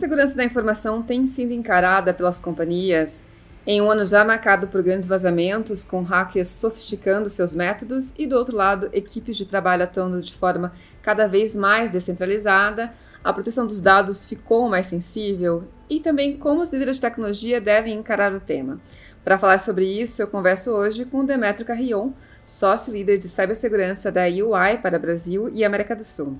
[0.00, 3.28] segurança da informação tem sido encarada pelas companhias
[3.66, 8.34] em um ano já marcado por grandes vazamentos, com hackers sofisticando seus métodos e, do
[8.34, 13.82] outro lado, equipes de trabalho atuando de forma cada vez mais descentralizada, a proteção dos
[13.82, 18.80] dados ficou mais sensível e também como os líderes de tecnologia devem encarar o tema.
[19.22, 22.12] Para falar sobre isso, eu converso hoje com Demetrio Carrion,
[22.46, 26.38] sócio-líder de cibersegurança da UI para Brasil e América do Sul.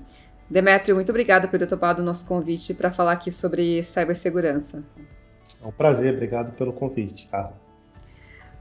[0.51, 4.83] Demetrio, muito obrigada por ter topado o nosso convite para falar aqui sobre cibersegurança.
[5.63, 7.53] É um prazer, obrigado pelo convite, Carla.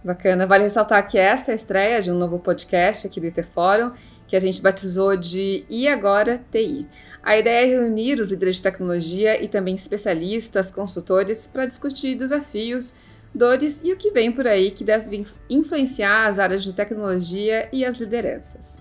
[0.04, 0.46] Bacana.
[0.46, 3.90] Vale ressaltar que essa é a estreia de um novo podcast aqui do Interfórum,
[4.28, 6.86] que a gente batizou de E Agora TI.
[7.24, 12.94] A ideia é reunir os líderes de tecnologia e também especialistas, consultores, para discutir desafios,
[13.34, 17.84] dores e o que vem por aí que deve influenciar as áreas de tecnologia e
[17.84, 18.80] as lideranças.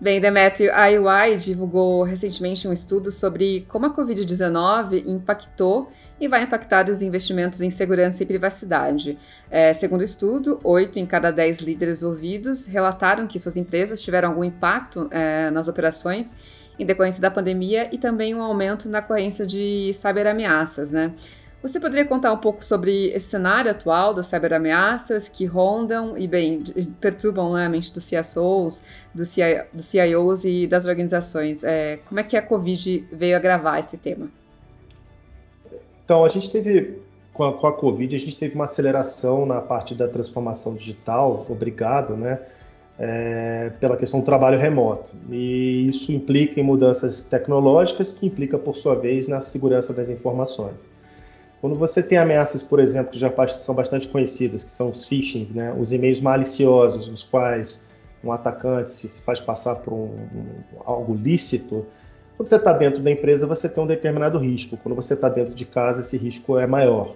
[0.00, 6.42] Bem, Demetrio, a UI divulgou recentemente um estudo sobre como a Covid-19 impactou e vai
[6.42, 9.18] impactar os investimentos em segurança e privacidade.
[9.50, 14.30] É, segundo o estudo, 8 em cada 10 líderes ouvidos relataram que suas empresas tiveram
[14.30, 16.32] algum impacto é, nas operações
[16.78, 21.12] em decorrência da pandemia e também um aumento na ocorrência de cyberameaças, né?
[21.62, 26.62] Você poderia contar um pouco sobre esse cenário atual das cyberameaças que rondam e, bem,
[26.98, 28.82] perturbam né, a mente dos CSOs,
[29.14, 29.36] dos,
[29.70, 31.62] dos CIOs e das organizações?
[31.62, 34.28] É, como é que a Covid veio agravar esse tema?
[36.02, 36.98] Então, a gente teve,
[37.34, 41.44] com a, com a Covid, a gente teve uma aceleração na parte da transformação digital,
[41.48, 42.38] obrigado, né?
[42.98, 45.10] É, pela questão do trabalho remoto.
[45.30, 50.89] E isso implica em mudanças tecnológicas, que implica, por sua vez, na segurança das informações.
[51.60, 55.52] Quando você tem ameaças, por exemplo, que já são bastante conhecidas, que são os phishings,
[55.54, 55.74] né?
[55.78, 57.82] os e-mails maliciosos, nos quais
[58.24, 60.46] um atacante se faz passar por um, um,
[60.84, 61.86] algo lícito,
[62.40, 64.78] quando você está dentro da empresa, você tem um determinado risco.
[64.78, 67.14] Quando você está dentro de casa, esse risco é maior.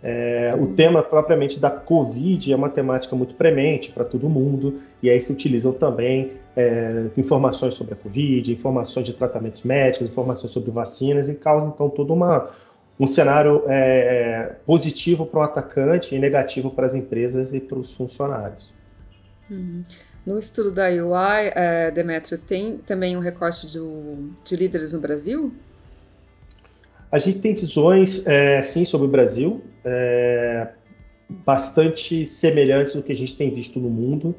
[0.00, 5.10] É, o tema propriamente da Covid é uma temática muito premente para todo mundo, e
[5.10, 10.70] aí se utilizam também é, informações sobre a Covid, informações de tratamentos médicos, informações sobre
[10.70, 12.48] vacinas, e causa então toda uma,
[13.00, 17.78] um cenário é, é, positivo para o atacante e negativo para as empresas e para
[17.78, 18.70] os funcionários.
[19.50, 19.82] Uhum.
[20.26, 25.50] No estudo da UI, é, Demetrio, tem também um recorte do, de líderes no Brasil?
[27.10, 30.68] A gente tem visões, é, sim, sobre o Brasil, é,
[31.26, 34.34] bastante semelhantes do que a gente tem visto no mundo.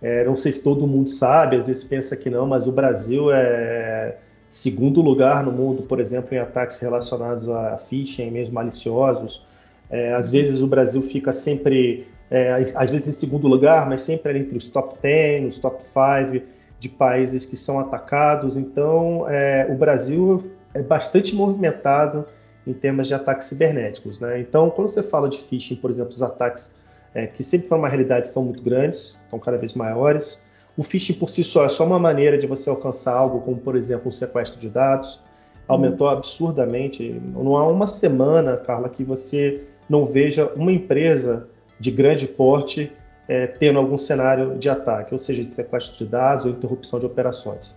[0.00, 3.32] É, não sei se todo mundo sabe, às vezes pensa que não, mas o Brasil
[3.32, 4.18] é
[4.54, 9.44] segundo lugar no mundo, por exemplo, em ataques relacionados a phishing, mesmo maliciosos.
[9.90, 14.38] É, às vezes o Brasil fica sempre, é, às vezes em segundo lugar, mas sempre
[14.38, 16.46] entre os top 10, os top 5
[16.78, 18.56] de países que são atacados.
[18.56, 22.24] Então, é, o Brasil é bastante movimentado
[22.64, 24.20] em termos de ataques cibernéticos.
[24.20, 24.38] Né?
[24.38, 26.80] Então, quando você fala de phishing, por exemplo, os ataques
[27.12, 30.40] é, que sempre foram uma realidade são muito grandes, estão cada vez maiores.
[30.76, 33.76] O phishing por si só é só uma maneira de você alcançar algo, como por
[33.76, 35.20] exemplo um sequestro de dados.
[35.68, 36.12] Aumentou uhum.
[36.12, 37.20] absurdamente.
[37.34, 41.48] Não há uma semana, Carla, que você não veja uma empresa
[41.78, 42.92] de grande porte
[43.28, 47.06] é, tendo algum cenário de ataque, ou seja, de sequestro de dados ou interrupção de
[47.06, 47.74] operações.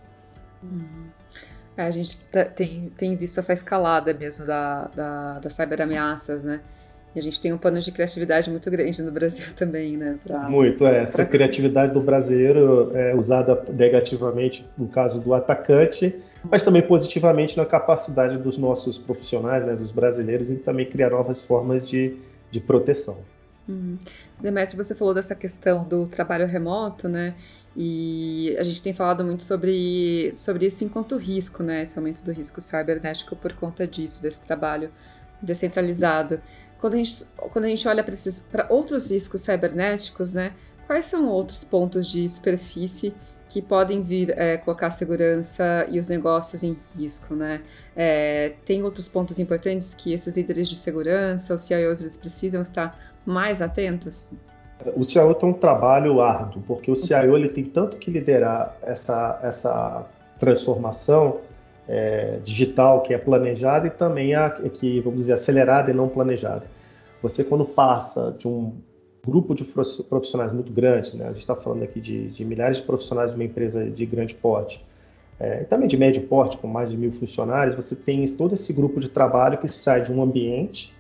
[0.64, 1.08] Uhum.
[1.78, 6.62] É, a gente tá, tem, tem visto essa escalada mesmo da, da, das cyberameaças, né?
[7.18, 10.20] E a gente tem um plano de criatividade muito grande no Brasil também, né?
[10.24, 11.06] Pra, muito, é.
[11.06, 16.14] Essa criatividade do brasileiro é usada negativamente no caso do atacante,
[16.44, 21.44] mas também positivamente na capacidade dos nossos profissionais, né, dos brasileiros, em também criar novas
[21.44, 22.16] formas de,
[22.52, 23.18] de proteção.
[24.40, 27.34] Demetrio, você falou dessa questão do trabalho remoto, né?
[27.76, 31.82] E a gente tem falado muito sobre, sobre isso enquanto risco, né?
[31.82, 34.92] Esse aumento do risco cibernético por conta disso, desse trabalho
[35.42, 36.40] descentralizado.
[36.80, 38.04] Quando a gente, quando a gente olha
[38.52, 40.54] para outros riscos cibernéticos, né,
[40.86, 43.14] quais são outros pontos de superfície
[43.50, 47.62] que podem vir é, colocar a segurança e os negócios em risco, né?
[47.96, 53.00] É, tem outros pontos importantes que esses líderes de segurança, os CIOs, eles precisam estar
[53.26, 54.32] mais atentos?
[54.96, 59.40] O CIO tem um trabalho árduo, porque o CIO ele tem tanto que liderar essa,
[59.42, 60.06] essa
[60.40, 61.40] transformação
[61.88, 66.64] é, digital que é planejada e também a que, vamos dizer, acelerada e não planejada.
[67.22, 68.74] Você, quando passa de um
[69.26, 71.26] grupo de profissionais muito grande, né?
[71.26, 74.36] a gente está falando aqui de, de, milhares de profissionais de uma empresa de grande
[74.36, 74.86] porte,
[75.40, 78.72] é, e também de médio porte, com mais de mil funcionários, você tem todo esse
[78.74, 80.94] grupo de trabalho que sai de um ambiente,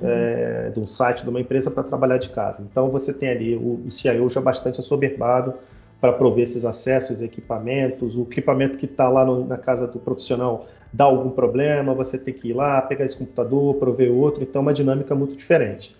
[0.00, 2.62] é, de um site de uma empresa para trabalhar de casa.
[2.62, 5.54] Então você tem ali o, o CIO já bastante assoberbado
[6.00, 10.66] para prover esses acessos, equipamentos, o equipamento que está lá no, na casa do profissional
[10.92, 14.62] dá algum problema, você tem que ir lá, pegar esse computador, prover outro, então é
[14.62, 15.96] uma dinâmica muito diferente.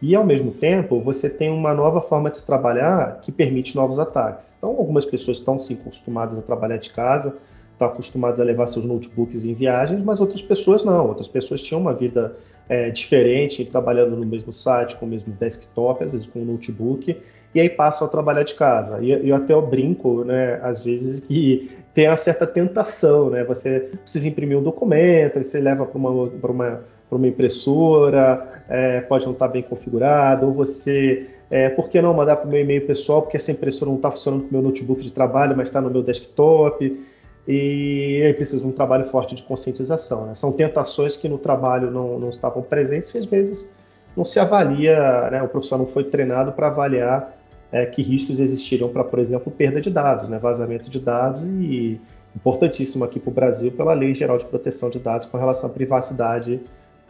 [0.00, 3.98] E, ao mesmo tempo, você tem uma nova forma de se trabalhar que permite novos
[3.98, 4.54] ataques.
[4.56, 7.36] Então, algumas pessoas estão, sim, acostumadas a trabalhar de casa,
[7.72, 11.08] estão acostumadas a levar seus notebooks em viagens, mas outras pessoas não.
[11.08, 12.36] Outras pessoas tinham uma vida
[12.68, 17.16] é, diferente, trabalhando no mesmo site, com o mesmo desktop, às vezes com um notebook,
[17.54, 18.98] e aí passam a trabalhar de casa.
[19.00, 23.42] E eu até eu brinco, né, às vezes, que tem uma certa tentação, né?
[23.44, 26.80] Você precisa imprimir um documento, você leva para uma, uma,
[27.10, 32.36] uma impressora, é, pode não estar bem configurado, ou você, é, por que não mandar
[32.36, 35.02] para o meu e-mail pessoal, porque essa impressora não está funcionando com o meu notebook
[35.02, 37.04] de trabalho, mas está no meu desktop,
[37.48, 40.26] e aí precisa de um trabalho forte de conscientização.
[40.26, 40.34] Né?
[40.34, 43.70] São tentações que no trabalho não, não estavam presentes e às vezes
[44.14, 45.42] não se avalia, né?
[45.42, 47.37] o profissional não foi treinado para avaliar
[47.70, 50.38] é, que riscos existiriam para, por exemplo, perda de dados, né?
[50.38, 52.00] vazamento de dados e
[52.34, 55.72] importantíssimo aqui para o Brasil pela Lei Geral de Proteção de Dados com relação à
[55.72, 56.60] privacidade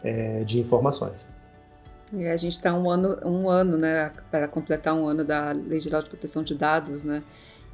[0.03, 1.27] é, de informações.
[2.11, 5.79] E a gente está um ano, um ano, né, para completar um ano da Lei
[5.79, 7.23] Geral de Proteção de Dados, né?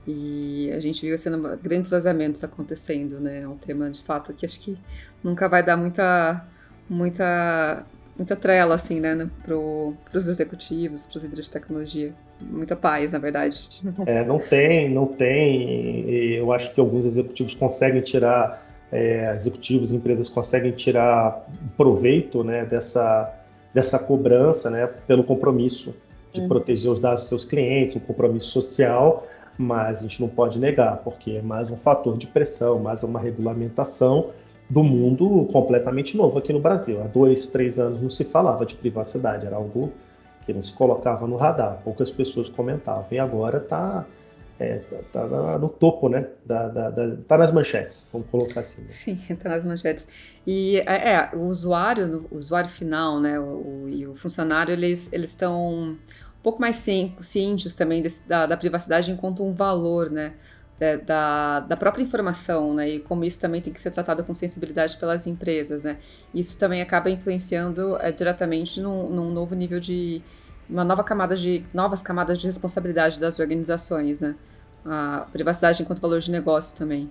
[0.07, 3.41] E a gente viu sendo grandes vazamentos acontecendo, né?
[3.41, 4.77] É um tema de fato que acho que
[5.23, 6.45] nunca vai dar muita,
[6.87, 7.85] muita,
[8.17, 12.13] muita trela, assim, né, para os executivos, para os líderes de tecnologia.
[12.41, 13.67] Muita paz, na verdade.
[14.05, 16.09] É, não tem, não tem.
[16.33, 21.45] Eu acho que alguns executivos conseguem tirar, é, executivos, empresas conseguem tirar
[21.77, 23.41] proveito, né, dessa
[23.75, 25.93] dessa cobrança, né, pelo compromisso
[26.31, 26.47] de uhum.
[26.47, 29.27] proteger os dados dos seus clientes, um compromisso social,
[29.57, 33.19] mas a gente não pode negar, porque é mais um fator de pressão, mais uma
[33.19, 34.29] regulamentação
[34.69, 37.01] do mundo completamente novo aqui no Brasil.
[37.01, 39.91] Há dois, três anos não se falava de privacidade, era algo
[40.45, 44.05] que não se colocava no radar, poucas pessoas comentavam, e agora está
[44.59, 44.79] é,
[45.11, 46.27] tá, no topo, né?
[46.45, 48.83] Da, da, da, tá nas manchetes, vamos colocar assim.
[48.83, 48.87] Né?
[48.91, 50.07] Sim, tá nas manchetes.
[50.45, 53.39] E é, é o usuário, o usuário final, né?
[53.39, 55.97] O, e o funcionário, eles eles estão um
[56.41, 60.33] pouco mais cientes também desse, da, da privacidade enquanto um valor, né?
[60.77, 62.89] Da, da, própria informação, né?
[62.89, 65.97] E como isso também tem que ser tratado com sensibilidade pelas empresas, né?
[66.33, 70.21] Isso também acaba influenciando é, diretamente num, num novo nível de,
[70.69, 74.35] uma nova camada de novas camadas de responsabilidade das organizações, né?
[74.85, 77.09] A privacidade enquanto valor de negócio também.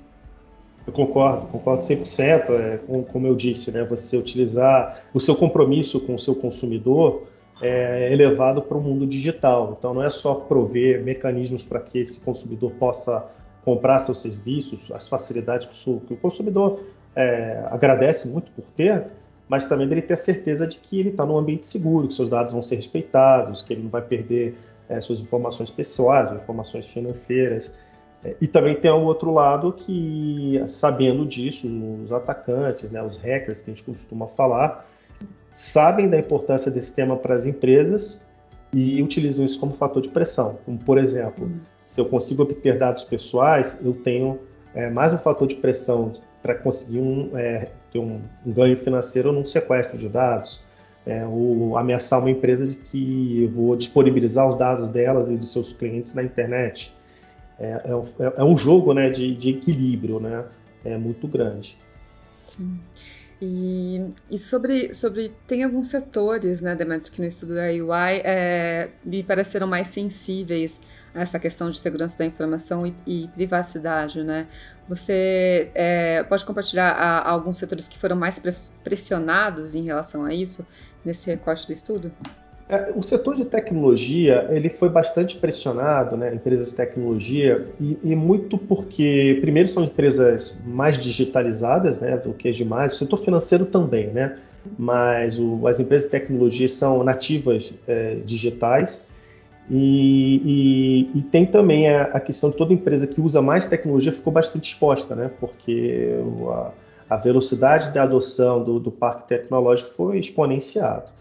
[0.86, 2.50] Eu concordo, concordo 100%.
[2.50, 2.80] É,
[3.10, 7.22] como eu disse, né, você utilizar o seu compromisso com o seu consumidor
[7.62, 9.76] é elevado para o mundo digital.
[9.78, 13.24] Então, não é só prover mecanismos para que esse consumidor possa
[13.64, 16.80] comprar seus serviços, as facilidades que o consumidor
[17.16, 19.06] é, agradece muito por ter,
[19.48, 22.28] mas também dele ter a certeza de que ele está num ambiente seguro, que seus
[22.28, 24.56] dados vão ser respeitados, que ele não vai perder
[24.88, 27.72] é, suas informações pessoais, informações financeiras.
[28.22, 31.66] É, e também tem o outro lado que, sabendo disso,
[32.02, 34.86] os atacantes, né, os hackers, que a gente costuma falar,
[35.52, 38.24] sabem da importância desse tema para as empresas
[38.74, 40.58] e utilizam isso como fator de pressão.
[40.64, 41.50] Como, por exemplo,
[41.86, 44.40] se eu consigo obter dados pessoais, eu tenho
[44.74, 46.12] é, mais um fator de pressão
[46.42, 50.60] para conseguir um, é, ter um, ganho financeiro num sequestro de dados,
[51.06, 55.46] é, ou ameaçar uma empresa de que eu vou disponibilizar os dados delas e de
[55.46, 56.94] seus clientes na internet.
[57.58, 57.80] É,
[58.18, 60.44] é, é um jogo né, de, de, equilíbrio né,
[60.84, 61.78] é muito grande.
[62.46, 62.78] Sim.
[63.42, 65.34] E, e, sobre, sobre.
[65.46, 70.80] Tem alguns setores, né, Demetrio, que no estudo da UI é, me pareceram mais sensíveis
[71.14, 74.46] a essa questão de segurança da informação e, e privacidade, né?
[74.88, 78.40] Você é, pode compartilhar a, a alguns setores que foram mais
[78.82, 80.66] pressionados em relação a isso
[81.04, 82.12] nesse recorte do estudo?
[82.66, 88.16] É, o setor de tecnologia ele foi bastante pressionado, né, empresas de tecnologia, e, e,
[88.16, 93.66] muito porque, primeiro, são empresas mais digitalizadas né, do que as demais, o setor financeiro
[93.66, 94.38] também, né,
[94.78, 99.10] mas o, as empresas de tecnologia são nativas é, digitais,
[99.68, 104.12] e, e, e, tem também a, a, questão de toda empresa que usa mais tecnologia
[104.12, 106.14] ficou bastante exposta, né, porque
[106.48, 106.70] a,
[107.10, 111.12] a velocidade da adoção do, do parque tecnológico foi exponenciado.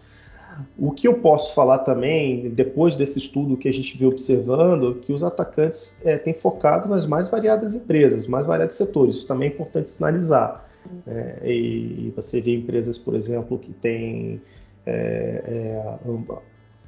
[0.78, 5.12] O que eu posso falar também, depois desse estudo que a gente viu observando, que
[5.12, 9.16] os atacantes é, têm focado nas mais variadas empresas, mais variados setores.
[9.16, 10.64] Isso também é importante sinalizar.
[11.06, 14.40] É, e, você vê empresas, por exemplo, que têm
[14.86, 15.88] é,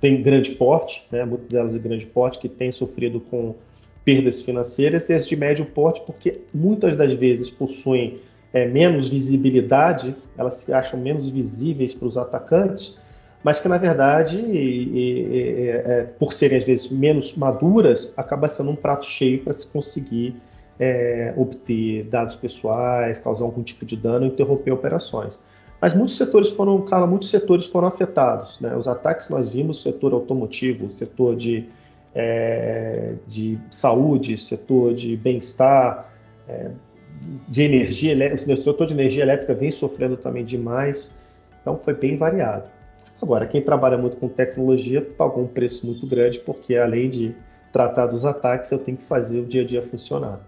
[0.02, 3.54] é grande porte, né, muitas delas de grande porte, que têm sofrido com
[4.04, 8.20] perdas financeiras, e as de médio porte, porque muitas das vezes possuem
[8.52, 12.98] é, menos visibilidade, elas se acham menos visíveis para os atacantes,
[13.46, 18.72] mas que na verdade, e, e, é, por serem às vezes menos maduras, acaba sendo
[18.72, 20.34] um prato cheio para se conseguir
[20.80, 25.38] é, obter dados pessoais, causar algum tipo de dano, interromper operações.
[25.80, 28.58] Mas muitos setores foram, cara, muitos setores foram afetados.
[28.60, 28.74] Né?
[28.74, 31.68] Os ataques que nós vimos, setor automotivo, setor de,
[32.16, 36.12] é, de saúde, setor de bem-estar,
[36.48, 36.72] é,
[37.46, 41.14] de energia elétrica, o setor de energia elétrica vem sofrendo também demais.
[41.62, 42.74] Então foi bem variado.
[43.20, 47.34] Agora, quem trabalha muito com tecnologia pagou um preço muito grande, porque além de
[47.72, 50.40] tratar dos ataques, eu tenho que fazer o dia a dia funcionar.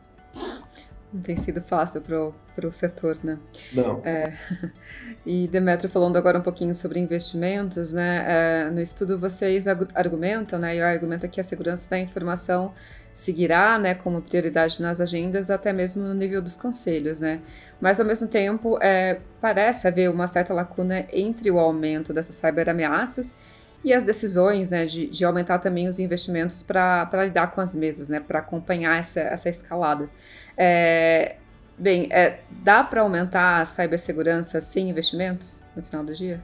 [1.12, 3.38] Não tem sido fácil para o setor, né?
[3.72, 4.02] Não.
[4.04, 4.36] É,
[5.24, 8.24] e Demetrio, falando agora um pouquinho sobre investimentos, né?
[8.26, 10.76] É, no estudo vocês argumentam, né?
[10.76, 12.74] E argumenta que a segurança da informação
[13.18, 17.40] seguirá, né, como prioridade nas agendas, até mesmo no nível dos conselhos, né?
[17.80, 23.34] Mas ao mesmo tempo, é, parece haver uma certa lacuna entre o aumento dessas cyberameaças
[23.82, 28.08] e as decisões né, de, de aumentar também os investimentos para lidar com as mesas,
[28.08, 30.08] né, para acompanhar essa, essa escalada.
[30.56, 31.34] É,
[31.76, 36.40] bem, é, dá para aumentar a cibersegurança sem investimentos no final do dia?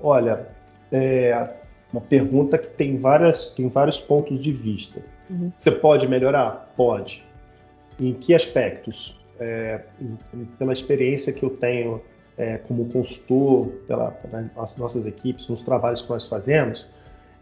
[0.00, 0.44] Olha,
[0.90, 1.50] é
[1.92, 5.00] uma pergunta que tem, várias, tem vários pontos de vista.
[5.32, 5.50] Uhum.
[5.56, 6.72] Você pode melhorar?
[6.76, 7.24] Pode.
[7.98, 9.18] Em que aspectos?
[9.40, 9.80] É,
[10.58, 12.00] pela experiência que eu tenho
[12.36, 16.86] é, como consultor, pela, pelas nossas equipes, nos trabalhos que nós fazemos,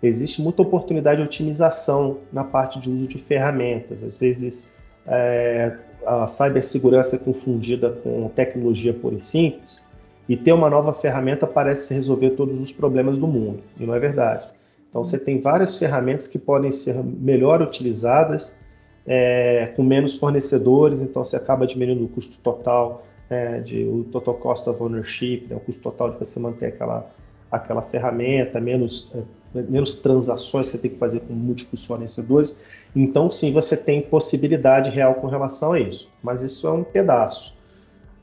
[0.03, 4.03] existe muita oportunidade de otimização na parte de uso de ferramentas.
[4.03, 4.69] Às vezes,
[5.07, 9.83] é, a cibersegurança é confundida com tecnologia pura e simples,
[10.29, 13.99] e ter uma nova ferramenta parece resolver todos os problemas do mundo, e não é
[13.99, 14.47] verdade.
[14.91, 18.55] Então, você tem várias ferramentas que podem ser melhor utilizadas,
[19.07, 24.35] é, com menos fornecedores, então você acaba diminuindo o custo total, é, de, o total
[24.35, 27.09] cost of ownership, né, o custo total de você manter aquela,
[27.51, 29.11] aquela ferramenta, menos,
[29.55, 32.57] é, menos transações você tem que fazer com múltiplos fornecedores.
[32.95, 37.55] Então, sim, você tem possibilidade real com relação a isso, mas isso é um pedaço.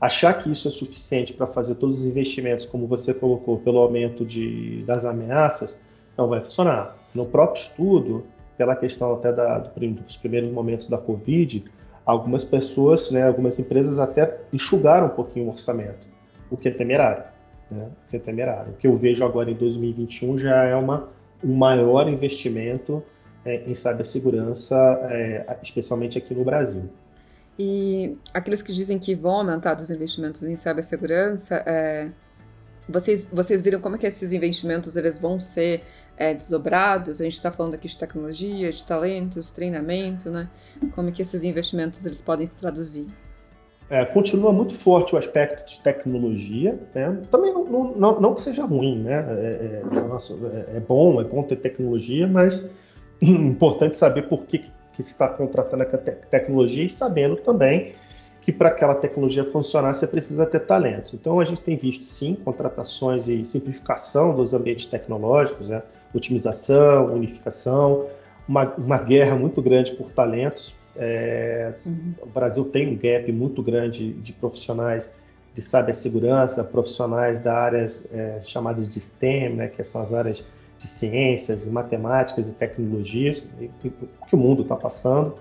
[0.00, 4.24] Achar que isso é suficiente para fazer todos os investimentos, como você colocou, pelo aumento
[4.24, 5.76] de, das ameaças,
[6.18, 6.96] não vai funcionar.
[7.14, 11.64] No próprio estudo, pela questão até da, dos primeiros momentos da Covid,
[12.04, 16.06] algumas pessoas, né, algumas empresas até enxugaram um pouquinho o orçamento,
[16.50, 17.24] o que é temerário.
[17.70, 17.88] Né?
[18.06, 18.72] O que é temerário.
[18.72, 21.08] O que eu vejo agora em 2021 já é uma,
[21.44, 23.02] um maior investimento
[23.44, 24.76] é, em cibersegurança,
[25.10, 26.90] é, especialmente aqui no Brasil.
[27.58, 32.08] E aqueles que dizem que vão aumentar os investimentos em cibersegurança, é,
[32.88, 35.82] vocês, vocês viram como é que esses investimentos eles vão ser
[36.18, 37.20] é, desdobrados?
[37.20, 40.50] A gente está falando aqui de tecnologia, de talentos, treinamento, né?
[40.94, 43.06] Como é que esses investimentos eles podem se traduzir?
[43.88, 46.78] É, continua muito forte o aspecto de tecnologia.
[46.94, 47.22] Né?
[47.30, 49.24] Também não, não, não, que seja ruim, né?
[49.30, 52.68] É, é, nossa, é, é bom, é bom ter tecnologia, mas
[53.22, 54.58] importante saber por que,
[54.92, 57.94] que se está contratando a tecnologia e sabendo também
[58.42, 61.14] que para aquela tecnologia funcionar você precisa ter talento.
[61.14, 65.82] Então a gente tem visto sim contratações e simplificação dos ambientes tecnológicos, né?
[66.14, 68.06] Otimização, unificação,
[68.48, 70.74] uma, uma guerra muito grande por talentos.
[70.96, 72.14] É, uhum.
[72.22, 75.10] O Brasil tem um gap muito grande de profissionais
[75.54, 80.44] de cibersegurança, profissionais da áreas é, chamadas de STEM, né, que são as áreas
[80.78, 83.44] de ciências, matemáticas e tecnologias,
[83.82, 85.34] que o mundo está passando.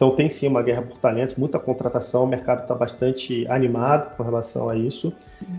[0.00, 4.22] Então tem sim uma guerra por talentos, muita contratação, o mercado está bastante animado com
[4.22, 5.14] relação a isso,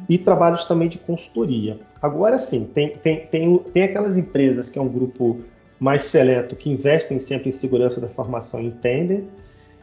[0.10, 1.78] e trabalhos também de consultoria.
[2.02, 5.42] Agora sim, tem, tem, tem, tem aquelas empresas que é um grupo
[5.80, 9.28] mais seleto que investem sempre em segurança da formação e entendem,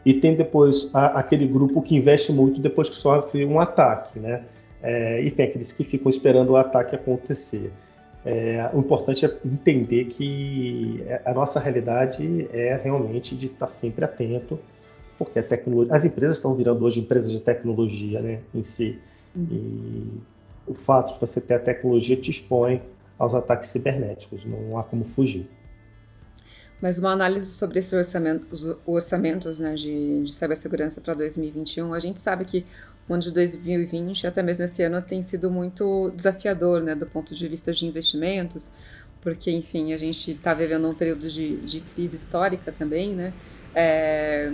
[0.05, 4.43] e tem depois a, aquele grupo que investe muito depois que sofre um ataque, né?
[4.83, 7.71] É, e tem aqueles que ficam esperando o ataque acontecer.
[8.31, 14.59] É, o importante é entender que a nossa realidade é realmente de estar sempre atento,
[15.19, 18.99] porque tecnologia, as empresas estão virando hoje empresas de tecnologia né, em si.
[19.35, 19.47] Uhum.
[19.51, 22.83] E o fato de você ter a tecnologia te expõe
[23.19, 25.49] aos ataques cibernéticos, não há como fugir.
[26.83, 32.21] Mas uma análise sobre esses orçamentos, orçamentos né, de, de cibersegurança para 2021, a gente
[32.21, 32.67] sabe que
[33.09, 37.35] o ano de 2020, até mesmo esse ano, tem sido muito desafiador, né, do ponto
[37.35, 38.71] de vista de investimentos,
[39.21, 43.33] porque, enfim, a gente está vivendo um período de, de, crise histórica também, né,
[43.75, 44.53] é,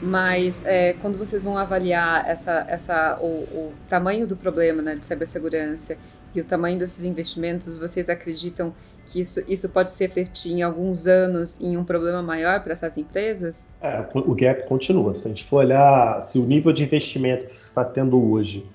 [0.00, 5.04] mas é, quando vocês vão avaliar essa, essa, o, o tamanho do problema né, de
[5.04, 5.96] cibersegurança
[6.34, 8.72] e o tamanho desses investimentos, vocês acreditam
[9.08, 12.96] que isso, isso pode se refletir em alguns anos em um problema maior para essas
[12.96, 13.68] empresas?
[13.80, 15.14] É, o gap continua.
[15.14, 18.66] Se a gente for olhar, se o nível de investimento que está tendo hoje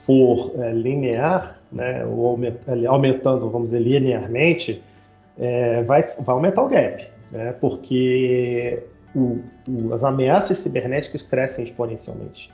[0.00, 2.38] for é, linear, né, ou
[2.88, 4.82] aumentando, vamos dizer, linearmente,
[5.38, 8.82] é, vai, vai aumentar o gap, né, porque
[9.14, 12.52] o, o, as ameaças cibernéticas crescem exponencialmente.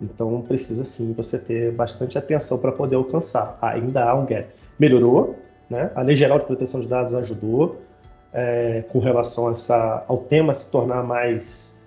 [0.00, 3.58] Então precisa sim você ter bastante atenção para poder alcançar.
[3.60, 4.48] Ainda há um gap.
[4.78, 5.36] Melhorou,
[5.68, 5.90] né?
[5.94, 7.80] A Lei Geral de Proteção de Dados ajudou
[8.32, 11.78] é, com relação essa, ao tema se tornar mais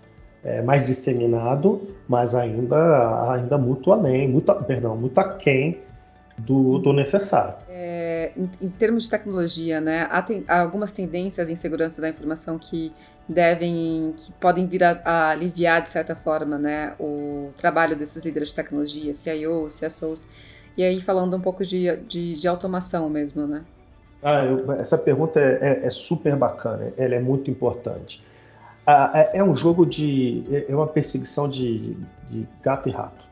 [0.44, 5.80] é, mais disseminado, mas ainda ainda muito além, muito, perdão, muito aquém
[6.38, 7.56] do, do necessário.
[7.70, 12.58] É, em, em, termos de tecnologia, né, há, há, algumas tendências em segurança da informação
[12.58, 12.92] que
[13.28, 18.50] devem, que podem vir a, a, aliviar de certa forma, né, o trabalho desses líderes
[18.50, 20.28] de tecnologia, CIOs, CSOs,
[20.78, 23.64] e aí falando um pouco de, de, de automação mesmo, né?
[24.24, 28.24] Ah, eu, essa pergunta é, é, é, super bacana, ela é muito importante.
[28.86, 31.98] Ah, é, é, um jogo de, é, é uma perseguição de,
[32.30, 33.26] de gato e rato.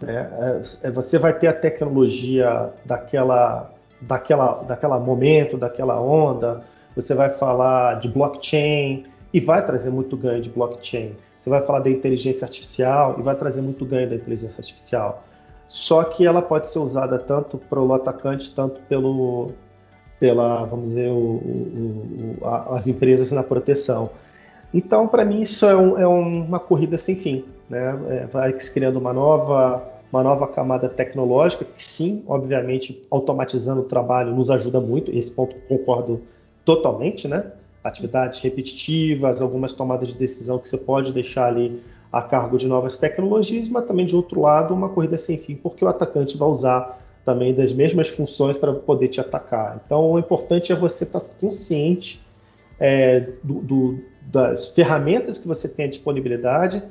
[0.00, 0.62] Né?
[0.82, 6.62] É, você vai ter a tecnologia daquela, daquela, daquela momento, daquela onda.
[6.94, 11.14] Você vai falar de blockchain e vai trazer muito ganho de blockchain.
[11.40, 15.24] Você vai falar da inteligência artificial e vai trazer muito ganho da inteligência artificial.
[15.68, 19.52] Só que ela pode ser usada tanto pelo atacante, tanto pelo,
[20.18, 24.10] pela, vamos dizer, o, o, o, as empresas na proteção.
[24.72, 27.44] Então, para mim, isso é, um, é, uma corrida sem fim.
[27.68, 27.98] Né?
[28.08, 34.34] É, vai criando uma nova, uma nova camada tecnológica, que sim, obviamente, automatizando o trabalho
[34.34, 36.22] nos ajuda muito, esse ponto concordo
[36.64, 37.44] totalmente, né?
[37.82, 42.96] Atividades repetitivas, algumas tomadas de decisão que você pode deixar ali a cargo de novas
[42.96, 46.98] tecnologias, mas também, de outro lado, uma corrida sem fim, porque o atacante vai usar
[47.24, 49.80] também das mesmas funções para poder te atacar.
[49.84, 52.20] Então, o importante é você estar consciente
[52.80, 56.82] é, do, do, das ferramentas que você tem à disponibilidade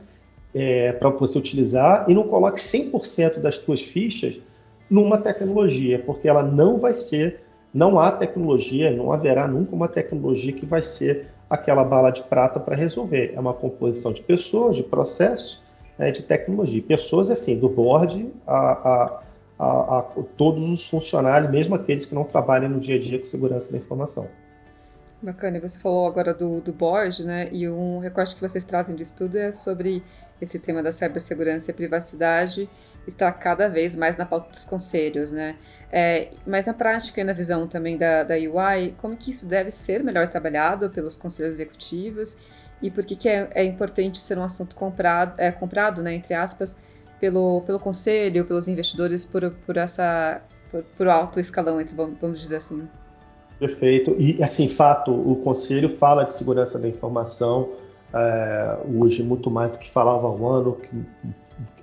[0.53, 4.39] é, para você utilizar e não coloque 100% das suas fichas
[4.89, 7.41] numa tecnologia, porque ela não vai ser,
[7.73, 12.59] não há tecnologia, não haverá nunca uma tecnologia que vai ser aquela bala de prata
[12.59, 13.33] para resolver.
[13.35, 15.61] É uma composição de pessoas, de processos,
[15.97, 16.81] né, de tecnologia.
[16.81, 19.21] Pessoas, assim, do board a, a,
[19.59, 20.01] a, a
[20.37, 23.77] todos os funcionários, mesmo aqueles que não trabalham no dia a dia com segurança da
[23.77, 24.27] informação.
[25.19, 27.49] Bacana, e você falou agora do, do Borges, né?
[27.51, 30.03] E um recorte que vocês trazem de estudo é sobre
[30.39, 32.69] esse tema da cibersegurança e privacidade
[33.07, 35.55] está cada vez mais na pauta dos conselhos, né?
[35.91, 39.71] É, mas na prática e na visão também da, da UI, como que isso deve
[39.71, 42.37] ser melhor trabalhado pelos conselhos executivos
[42.79, 46.35] e por que, que é, é importante ser um assunto comprado, é, comprado, né, entre
[46.35, 46.77] aspas,
[47.19, 51.83] pelo, pelo conselho, pelos investidores, por, por essa por, por alto escalão,
[52.19, 52.87] vamos dizer assim.
[53.59, 54.15] Perfeito.
[54.19, 57.69] E, assim, fato, o Conselho fala de segurança da informação
[58.13, 60.77] é, hoje muito mais do que falava há um ano,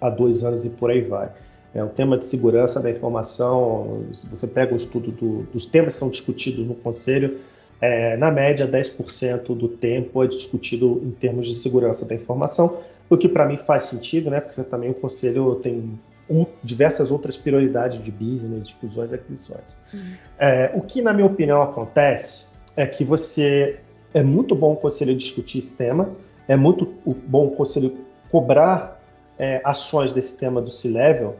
[0.00, 1.30] há dois anos e por aí vai.
[1.74, 5.94] É, o tema de segurança da informação, se você pega o estudo do, dos temas
[5.94, 7.38] que são discutidos no Conselho,
[7.80, 12.78] é, na média, 10% do tempo é discutido em termos de segurança da informação,
[13.10, 14.40] o que para mim faz sentido, né?
[14.40, 19.76] Porque também o Conselho tem um, diversas outras prioridades de business, de fusões e aquisições.
[19.92, 20.12] Uhum.
[20.38, 23.78] É, o que, na minha opinião, acontece é que você
[24.12, 26.10] é muito bom o conselho discutir esse tema,
[26.48, 27.96] é muito bom o conselho
[28.30, 29.00] cobrar
[29.38, 31.36] é, ações desse tema do C-Level,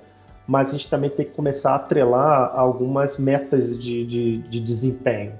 [0.47, 5.33] mas a gente também tem que começar a atrelar algumas metas de, de, de desempenho.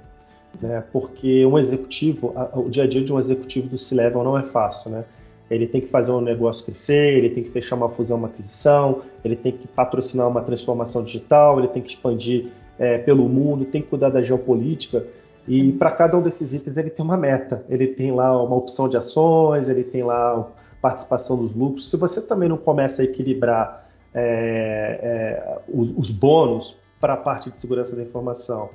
[0.61, 0.83] Né?
[0.91, 4.89] Porque um executivo, o dia a dia de um executivo do C-Level não é fácil,
[4.89, 5.03] né?
[5.49, 9.01] Ele tem que fazer um negócio crescer, ele tem que fechar uma fusão, uma aquisição,
[9.23, 12.47] ele tem que patrocinar uma transformação digital, ele tem que expandir
[12.79, 15.05] é, pelo mundo, tem que cuidar da geopolítica.
[15.47, 17.63] E para cada um desses itens ele tem uma meta.
[17.69, 20.47] Ele tem lá uma opção de ações, ele tem lá
[20.81, 21.89] participação dos lucros.
[21.89, 27.51] Se você também não começa a equilibrar é, é, os, os bônus para a parte
[27.51, 28.69] de segurança da informação,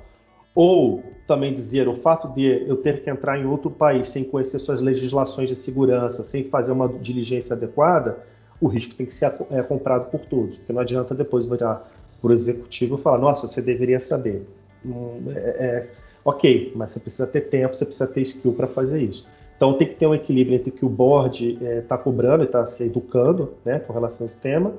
[0.53, 4.59] ou também dizer o fato de eu ter que entrar em outro país sem conhecer
[4.59, 8.19] suas legislações de segurança, sem fazer uma diligência adequada,
[8.59, 10.57] o risco tem que ser é, comprado por todos.
[10.57, 11.89] Porque não adianta depois virar
[12.21, 14.45] para o executivo e falar, nossa, você deveria saber.
[14.85, 15.87] Hum, é, é,
[16.23, 19.25] ok, mas você precisa ter tempo, você precisa ter skill para fazer isso.
[19.55, 22.47] Então tem que ter um equilíbrio entre o que o board está é, cobrando e
[22.47, 24.73] está se educando né, com relação a esse tema,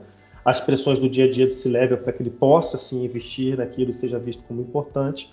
[0.44, 3.92] as pressões do dia a dia do C-Level para que ele possa sim investir naquilo
[3.92, 5.32] e seja visto como importante,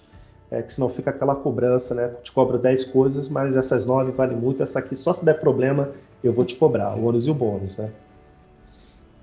[0.52, 2.12] é, que senão fica aquela cobrança, né?
[2.24, 5.92] Te cobro 10 coisas, mas essas 9 valem muito, essa aqui só se der problema
[6.24, 7.90] eu vou te cobrar, o ônus e o bônus, né?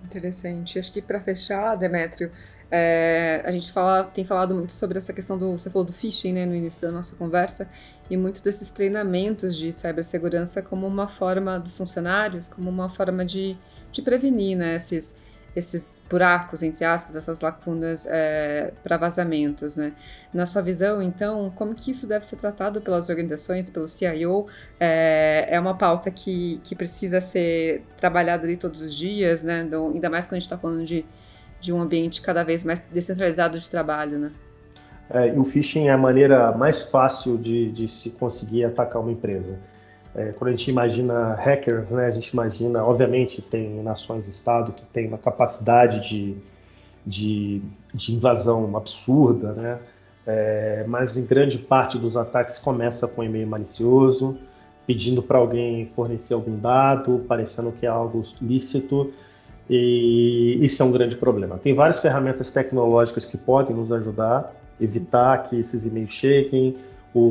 [0.04, 0.78] Interessante.
[0.78, 2.30] Acho que para fechar, Demétrio,
[2.70, 5.52] é, a gente fala, tem falado muito sobre essa questão do.
[5.52, 7.68] Você falou do phishing né, no início da nossa conversa,
[8.08, 13.56] e muito desses treinamentos de cibersegurança como uma forma dos funcionários, como uma forma de,
[13.92, 15.14] de prevenir né, esses,
[15.56, 19.94] esses buracos, entre aspas, essas lacunas é, para vazamentos, né?
[20.32, 24.46] Na sua visão, então, como que isso deve ser tratado pelas organizações, pelo CIO?
[24.78, 29.62] É, é uma pauta que, que precisa ser trabalhada ali todos os dias, né?
[29.66, 31.06] Então, ainda mais quando a gente está falando de,
[31.58, 34.32] de um ambiente cada vez mais descentralizado de trabalho, né?
[35.08, 39.58] É, o phishing é a maneira mais fácil de, de se conseguir atacar uma empresa.
[40.16, 45.08] É, quando a gente imagina hackers, né, a gente imagina, obviamente, tem nações-estado que têm
[45.08, 46.34] uma capacidade de,
[47.06, 47.60] de,
[47.92, 49.78] de invasão absurda, né?
[50.26, 54.38] É, mas em grande parte dos ataques começa com e-mail malicioso,
[54.86, 59.12] pedindo para alguém fornecer algum dado, parecendo que é algo lícito,
[59.68, 61.58] e isso é um grande problema.
[61.58, 66.76] Tem várias ferramentas tecnológicas que podem nos ajudar, evitar que esses e-mails cheguem,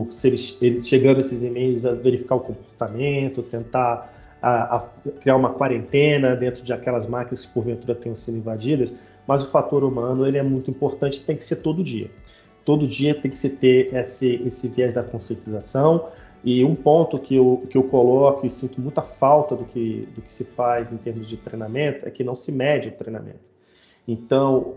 [0.10, 4.80] se eles, eles chegando esses e-mails a verificar o comportamento, tentar a, a
[5.22, 8.94] criar uma quarentena dentro de aquelas máquinas que porventura tenham sido invadidas,
[9.28, 12.10] mas o fator humano ele é muito importante, tem que ser todo dia.
[12.64, 16.10] Todo dia tem que se ter esse, esse viés da conscientização.
[16.44, 20.22] E um ponto que eu, que eu coloco e sinto muita falta do que, do
[20.22, 23.40] que se faz em termos de treinamento é que não se mede o treinamento.
[24.08, 24.76] Então,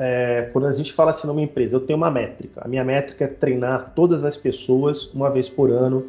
[0.00, 2.62] é, quando a gente fala assim numa empresa, eu tenho uma métrica.
[2.64, 6.06] A minha métrica é treinar todas as pessoas uma vez por ano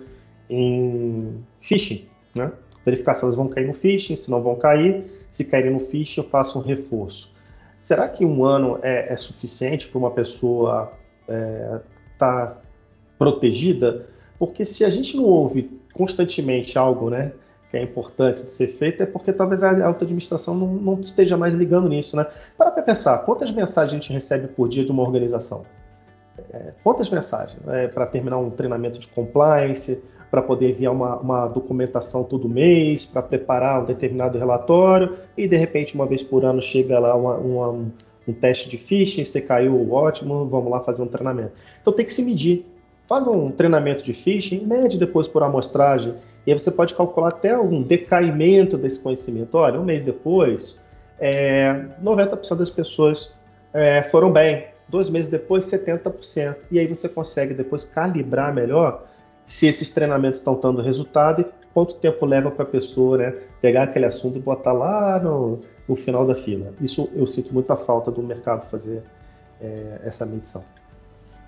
[0.49, 2.53] em phishing, né?
[2.85, 5.03] Verificar se elas vão cair no phishing, se não vão cair.
[5.29, 7.33] Se caírem no phishing, eu faço um reforço.
[7.81, 11.79] Será que um ano é, é suficiente para uma pessoa estar é,
[12.17, 12.61] tá
[13.19, 14.07] protegida?
[14.39, 17.33] Porque se a gente não ouve constantemente algo, né?
[17.71, 21.37] Que é importante de ser feito é porque talvez a alta administração não, não esteja
[21.37, 22.27] mais ligando nisso, né?
[22.57, 25.63] Para para pensar, quantas mensagens a gente recebe por dia de uma organização?
[26.53, 27.57] É, quantas mensagens?
[27.69, 33.05] É, para terminar um treinamento de compliance, para poder enviar uma, uma, documentação todo mês,
[33.05, 37.35] para preparar um determinado relatório, e de repente, uma vez por ano, chega lá uma,
[37.35, 37.69] uma,
[38.27, 41.53] um teste de phishing, você caiu, ótimo, vamos lá fazer um treinamento.
[41.81, 42.65] Então tem que se medir.
[43.07, 47.57] Faz um treinamento de phishing, mede depois por amostragem e aí você pode calcular até
[47.57, 49.55] um decaimento desse conhecimento.
[49.55, 50.83] Olha, um mês depois,
[51.19, 53.33] é, 90% das pessoas
[53.73, 54.67] é, foram bem.
[54.89, 56.55] Dois meses depois, 70%.
[56.71, 59.05] E aí você consegue depois calibrar melhor
[59.47, 63.83] se esses treinamentos estão dando resultado e quanto tempo leva para a pessoa né, pegar
[63.83, 66.73] aquele assunto e botar lá no, no, final da fila.
[66.81, 69.03] Isso eu sinto muita falta do mercado fazer
[69.61, 70.63] é, essa medição.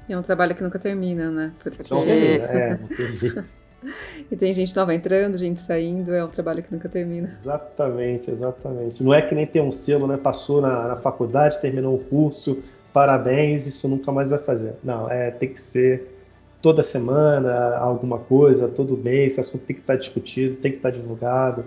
[0.07, 1.53] E é um trabalho que nunca termina, né?
[1.59, 1.83] Porque...
[1.93, 3.43] Não termina, é, não tem jeito.
[4.31, 7.27] E tem gente nova entrando, gente saindo, é um trabalho que nunca termina.
[7.27, 9.03] Exatamente, exatamente.
[9.03, 10.17] Não é que nem ter um selo, né?
[10.17, 14.75] Passou na, na faculdade, terminou o curso, parabéns, isso nunca mais vai fazer.
[14.83, 16.13] Não, é tem que ser
[16.61, 20.91] toda semana alguma coisa, todo mês, esse assunto tem que estar discutido, tem que estar
[20.91, 21.65] divulgado,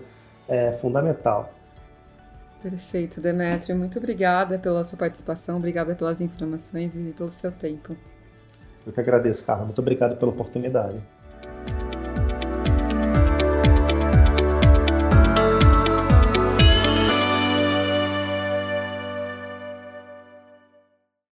[0.48, 1.52] é fundamental.
[2.62, 3.76] Perfeito, Demetrio.
[3.76, 7.94] Muito obrigada pela sua participação, obrigada pelas informações e pelo seu tempo.
[8.86, 9.64] Eu que agradeço, Carla.
[9.64, 10.96] Muito obrigado pela oportunidade.